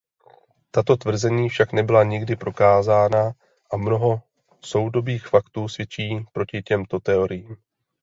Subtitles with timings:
[0.71, 3.31] Tato tvrzení však nebyla nikdy prokázána
[3.71, 4.21] a mnoho
[4.61, 7.57] soudobých faktů svědčí proti těmto teoriím.